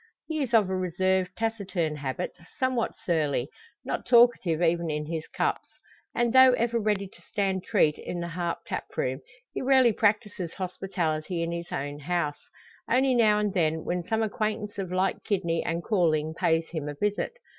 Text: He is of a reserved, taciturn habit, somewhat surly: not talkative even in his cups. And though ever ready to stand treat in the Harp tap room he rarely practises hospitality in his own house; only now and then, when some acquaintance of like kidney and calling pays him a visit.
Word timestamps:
He 0.25 0.41
is 0.41 0.51
of 0.55 0.67
a 0.67 0.75
reserved, 0.75 1.29
taciturn 1.37 1.97
habit, 1.97 2.35
somewhat 2.57 2.95
surly: 3.05 3.49
not 3.85 4.03
talkative 4.03 4.59
even 4.59 4.89
in 4.89 5.05
his 5.05 5.27
cups. 5.27 5.67
And 6.15 6.33
though 6.33 6.53
ever 6.53 6.79
ready 6.79 7.07
to 7.07 7.21
stand 7.21 7.63
treat 7.63 7.99
in 7.99 8.19
the 8.19 8.29
Harp 8.29 8.57
tap 8.65 8.85
room 8.97 9.21
he 9.53 9.61
rarely 9.61 9.93
practises 9.93 10.53
hospitality 10.53 11.43
in 11.43 11.51
his 11.51 11.71
own 11.71 11.99
house; 11.99 12.47
only 12.89 13.13
now 13.13 13.37
and 13.37 13.53
then, 13.53 13.85
when 13.85 14.01
some 14.03 14.23
acquaintance 14.23 14.79
of 14.79 14.91
like 14.91 15.23
kidney 15.23 15.63
and 15.63 15.83
calling 15.83 16.33
pays 16.33 16.69
him 16.69 16.89
a 16.89 16.95
visit. 16.95 17.33